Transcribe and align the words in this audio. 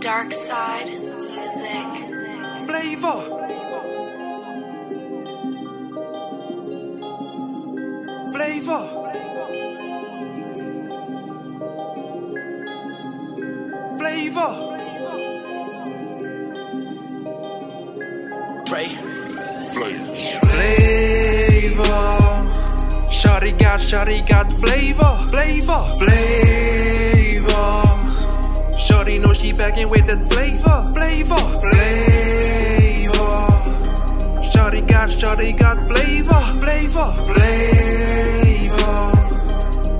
Darkside 0.00 0.96
Muzik. 1.34 1.92
Flavor. 2.66 3.20
Flavor. 8.32 8.84
Flavor. 13.98 14.52
Dre. 18.64 18.84
Flavor. 20.48 21.84
Shawty 23.10 23.52
got, 23.58 23.80
shawty 23.80 24.26
got 24.26 24.50
flavor. 24.54 25.28
Flavor. 25.30 25.82
Flavor. 25.98 27.89
Shawty 29.00 29.18
know 29.18 29.32
she 29.32 29.54
backing 29.54 29.88
with 29.88 30.06
that 30.08 30.22
flavor. 30.26 30.92
Flavor. 30.92 31.34
Flavor. 31.64 33.14
Shawty 34.44 34.86
got, 34.86 35.08
shawty 35.08 35.58
got 35.58 35.78
flavor. 35.88 36.42
Flavor. 36.60 37.08
Flavor. 37.32 38.76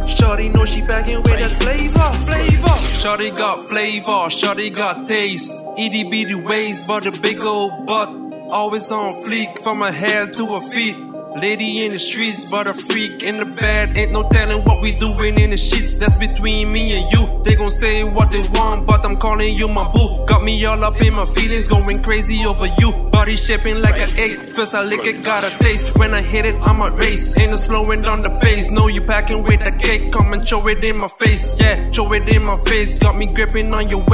Shawty 0.04 0.54
know 0.54 0.66
she 0.66 0.82
backing 0.82 1.22
with 1.22 1.38
that 1.40 1.50
flavor. 1.62 2.10
Flavor. 2.26 2.76
Shawty 2.92 3.34
got 3.38 3.66
flavor. 3.70 4.28
Shawty 4.28 4.70
got 4.76 5.08
taste. 5.08 5.50
Itty 5.78 6.04
bitty 6.04 6.34
waist, 6.34 6.86
but 6.86 7.06
a 7.06 7.12
big 7.22 7.40
old 7.40 7.86
butt. 7.86 8.10
Always 8.50 8.90
on 8.90 9.14
fleek 9.24 9.48
from 9.60 9.80
her 9.80 9.92
head 9.92 10.36
to 10.36 10.46
her 10.46 10.60
feet. 10.60 11.09
Lady 11.36 11.84
in 11.84 11.92
the 11.92 11.98
streets, 11.98 12.44
but 12.50 12.66
a 12.66 12.74
freak 12.74 13.22
in 13.22 13.36
the 13.36 13.44
bed. 13.44 13.96
Ain't 13.96 14.10
no 14.10 14.28
telling 14.30 14.64
what 14.64 14.82
we 14.82 14.92
doing 14.92 15.38
in 15.38 15.50
the 15.50 15.56
sheets. 15.56 15.94
That's 15.94 16.16
between 16.16 16.72
me 16.72 16.92
and 16.96 17.12
you. 17.12 17.40
They 17.44 17.54
gon' 17.54 17.70
say 17.70 18.02
what 18.02 18.32
they 18.32 18.42
want, 18.58 18.86
but 18.86 19.04
I'm 19.06 19.16
calling 19.16 19.54
you 19.54 19.68
my 19.68 19.90
boo. 19.92 20.26
Got 20.26 20.42
me 20.42 20.64
all 20.64 20.82
up 20.82 21.00
in 21.00 21.14
my 21.14 21.24
feelings, 21.24 21.68
going 21.68 22.02
crazy 22.02 22.44
over 22.44 22.66
you. 22.78 22.90
Body 23.12 23.36
shaping 23.36 23.80
like 23.80 24.00
an 24.00 24.10
eight. 24.18 24.38
First 24.38 24.74
I 24.74 24.82
lick 24.82 25.04
it, 25.04 25.24
got 25.24 25.44
a 25.44 25.56
taste. 25.58 25.96
When 25.98 26.14
I 26.14 26.20
hit 26.20 26.46
it, 26.46 26.56
I'm 26.62 26.80
a 26.80 26.90
race. 26.96 27.38
Ain't 27.38 27.52
no 27.52 27.56
slowing 27.56 28.02
down 28.02 28.22
the 28.22 28.30
pace. 28.40 28.68
Know 28.70 28.88
you 28.88 29.00
packing 29.00 29.44
with 29.44 29.62
the 29.64 29.70
cake. 29.70 30.10
Come 30.10 30.32
and 30.32 30.46
show 30.46 30.66
it 30.66 30.82
in 30.82 30.96
my 30.96 31.08
face. 31.08 31.44
Yeah, 31.60 31.90
show 31.92 32.12
it 32.12 32.28
in 32.28 32.42
my 32.42 32.56
face. 32.64 32.98
Got 32.98 33.16
me 33.16 33.26
gripping 33.26 33.72
on 33.72 33.88
your 33.88 34.04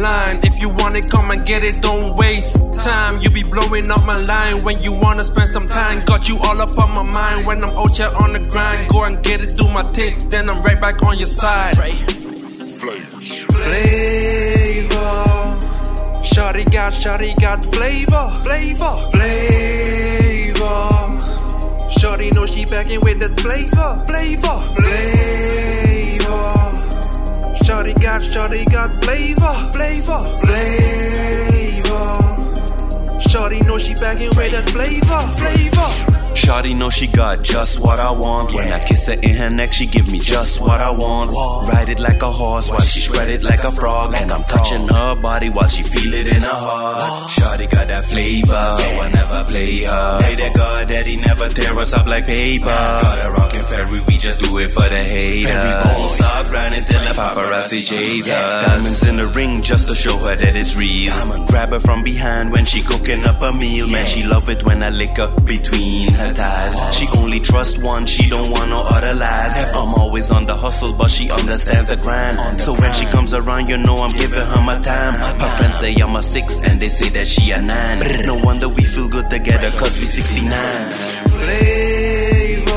waistline. 0.00 0.40
If 0.42 0.58
you 0.60 0.68
want 0.68 0.96
it, 0.96 1.08
come 1.08 1.30
and 1.30 1.46
get 1.46 1.62
it. 1.64 1.80
Don't 1.82 2.16
waste 2.16 2.56
time. 2.80 3.20
You 3.20 3.30
be 3.30 3.42
blowing 3.42 3.90
up 3.90 4.04
my 4.04 4.18
line 4.18 4.62
when 4.64 4.82
you 4.82 4.92
wanna 4.92 5.24
spend 5.24 5.52
some 5.52 5.66
time. 5.66 6.04
Got 6.04 6.28
you 6.28 6.38
all 6.38 6.60
up 6.60 6.78
on 6.78 6.90
my 6.90 7.02
mind 7.02 7.46
when 7.46 7.62
I'm 7.62 7.76
out 7.76 7.96
here 7.96 8.10
on 8.20 8.32
the 8.32 8.40
grind. 8.40 8.90
Go 8.90 9.04
and 9.04 9.22
get 9.22 9.40
it 9.42 9.56
through 9.56 9.70
my 9.70 9.82
tape. 9.92 10.18
Then 10.30 10.48
I'm 10.48 10.62
right 10.62 10.80
back 10.80 11.02
on 11.02 11.18
your 11.18 11.28
side. 11.28 11.76
Flavor. 11.76 11.98
Shawty 16.22 16.64
got, 16.72 16.92
shawty 16.92 17.34
got 17.40 17.64
flavor, 17.74 18.40
flavor, 18.42 18.96
flavor. 19.10 20.60
Shawty 21.98 22.32
know 22.32 22.46
she 22.46 22.64
backing 22.64 23.00
with 23.00 23.18
that 23.20 23.38
flavor, 23.40 24.04
flavor, 24.06 24.60
flavor. 24.76 25.19
Got, 28.20 28.50
shawty 28.50 28.70
got 28.70 29.02
flavor, 29.02 29.72
flavor, 29.72 30.38
flavor. 30.44 31.90
Shawty 33.18 33.66
know 33.66 33.78
she 33.78 33.94
backing 33.94 34.28
with 34.36 34.52
that 34.52 34.68
flavor, 34.68 35.22
flavor. 35.38 36.19
Shawty 36.40 36.74
know 36.76 36.88
she 36.88 37.06
got 37.06 37.42
just 37.42 37.80
what 37.80 38.00
I 38.00 38.10
want. 38.12 38.54
When 38.54 38.72
I 38.72 38.82
kiss 38.82 39.08
her 39.08 39.14
in 39.14 39.36
her 39.36 39.50
neck, 39.50 39.72
she 39.72 39.86
give 39.86 40.10
me 40.10 40.18
just 40.18 40.60
what 40.60 40.80
I 40.80 40.90
want. 40.90 41.32
Ride 41.68 41.90
it 41.90 42.00
like 42.00 42.22
a 42.22 42.30
horse 42.30 42.70
while 42.70 42.80
she 42.80 43.00
spread 43.00 43.28
it 43.28 43.42
like 43.42 43.62
a 43.62 43.70
frog. 43.70 44.14
And 44.14 44.32
I'm 44.32 44.42
touching 44.44 44.88
her 44.88 45.14
body 45.16 45.50
while 45.50 45.68
she 45.68 45.82
feel 45.82 46.14
it 46.14 46.26
in 46.26 46.42
her 46.42 46.48
heart. 46.48 47.30
Shawty 47.30 47.70
got 47.70 47.88
that 47.88 48.06
flavor, 48.06 48.46
so 48.48 48.88
I 49.04 49.10
never 49.12 49.44
play 49.50 49.82
her. 49.82 50.18
Pray 50.20 50.36
to 50.36 50.50
God 50.56 50.88
that 50.88 51.06
he 51.06 51.16
never 51.16 51.48
tear 51.50 51.78
us 51.78 51.92
up 51.92 52.06
like 52.06 52.24
paper. 52.24 52.64
Got 52.64 53.26
a 53.26 53.30
rockin' 53.32 53.64
ferry, 53.64 54.00
we 54.08 54.16
just 54.16 54.42
do 54.42 54.56
it 54.58 54.70
for 54.70 54.88
the 54.88 55.02
haters. 55.04 56.14
Stop 56.16 56.46
grinding 56.50 56.84
till 56.84 57.02
the 57.04 57.14
paparazzi 57.20 57.84
chase 57.86 58.30
us. 58.30 58.66
Diamonds 58.66 59.08
in 59.08 59.16
the 59.18 59.26
ring 59.26 59.62
just 59.62 59.88
to 59.88 59.94
show 59.94 60.16
her 60.16 60.36
that 60.36 60.56
it's 60.56 60.74
real. 60.74 61.12
I'ma 61.12 61.44
grab 61.46 61.68
her 61.70 61.80
from 61.80 62.02
behind 62.02 62.50
when 62.50 62.64
she 62.64 62.82
cooking 62.82 63.22
up 63.24 63.42
a 63.42 63.52
meal. 63.52 63.88
Man, 63.88 64.06
she 64.06 64.24
love 64.24 64.48
it 64.48 64.64
when 64.64 64.82
I 64.82 64.88
lick 64.88 65.18
up 65.18 65.44
between 65.44 66.14
her 66.14 66.29
thighs. 66.34 66.96
She 66.96 67.06
only 67.18 67.40
trust 67.40 67.82
one, 67.82 68.06
she 68.06 68.28
don't 68.28 68.50
want 68.50 68.70
no 68.70 68.80
other 68.80 69.14
lies. 69.14 69.56
I'm 69.56 69.94
always 70.00 70.30
on 70.30 70.46
the 70.46 70.56
hustle, 70.56 70.92
but 70.96 71.10
she 71.10 71.30
understands 71.30 71.88
the 71.88 71.96
grind. 71.96 72.60
So 72.60 72.74
when 72.74 72.92
she 72.94 73.06
comes 73.06 73.34
around, 73.34 73.68
you 73.68 73.78
know 73.78 73.98
I'm 73.98 74.12
giving 74.16 74.44
her 74.44 74.62
my 74.62 74.80
time. 74.80 75.14
Her 75.14 75.50
friends 75.56 75.76
say 75.78 75.94
I'm 75.94 76.16
a 76.16 76.22
six, 76.22 76.60
and 76.62 76.80
they 76.80 76.88
say 76.88 77.08
that 77.10 77.28
she 77.28 77.50
a 77.52 77.60
nine. 77.60 77.98
No 78.26 78.36
wonder 78.36 78.68
we 78.68 78.82
feel 78.82 79.08
good 79.08 79.30
together, 79.30 79.70
cause 79.78 79.96
we 79.98 80.04
69. 80.04 80.50
Flavor. 81.28 82.70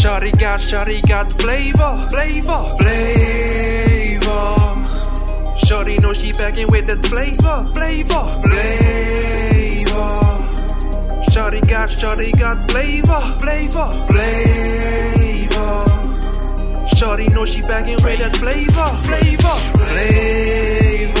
Shawty 0.00 0.32
got, 0.38 0.60
shawty 0.60 1.06
got 1.06 1.30
flavor, 1.32 2.08
flavor, 2.08 2.76
flavor. 2.78 4.30
Shawty 5.66 6.00
know 6.00 6.12
she 6.12 6.32
backing 6.32 6.68
with 6.68 6.86
that 6.86 7.04
flavor, 7.04 7.70
flavor, 7.74 8.40
flavor. 8.42 8.49
Shawty 12.00 12.32
got, 12.38 12.70
flavor, 12.70 13.20
flavor, 13.38 13.88
flavor. 14.08 15.74
Shawty 16.96 17.28
know 17.34 17.44
she 17.44 17.60
backing 17.60 18.02
with 18.02 18.18
that 18.20 18.34
flavor, 18.36 18.88
flavor, 19.04 19.56
flavor. 19.84 21.20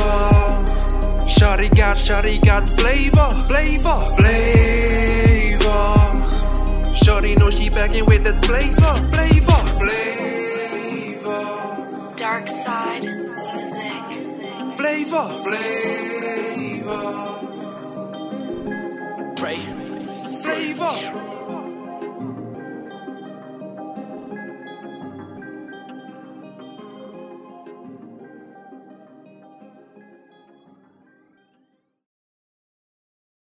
Shawty 1.28 1.68
got, 1.76 1.98
shawty 1.98 2.40
got 2.42 2.66
flavor, 2.80 3.44
flavor, 3.46 4.00
flavor. 4.16 5.60
Shawty 6.94 7.36
know 7.38 7.50
she 7.50 7.68
backing 7.68 8.06
with 8.06 8.24
that 8.24 8.42
flavor, 8.46 8.94
flavor, 9.12 9.62
flavor, 9.80 11.44
Darkside 12.16 13.04
Muzik. 13.52 14.76
flavor, 14.78 15.28
flavor, 15.44 17.10
save 20.50 20.82
up. 20.82 21.39